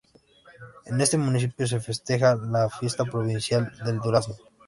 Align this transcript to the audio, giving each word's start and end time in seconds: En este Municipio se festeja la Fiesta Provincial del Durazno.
En 0.85 0.99
este 0.99 1.19
Municipio 1.19 1.67
se 1.67 1.79
festeja 1.79 2.33
la 2.35 2.71
Fiesta 2.71 3.05
Provincial 3.05 3.71
del 3.85 3.99
Durazno. 3.99 4.33